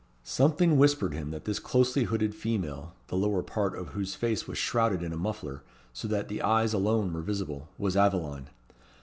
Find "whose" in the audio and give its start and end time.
3.89-4.15